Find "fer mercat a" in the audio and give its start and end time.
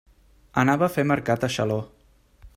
0.95-1.51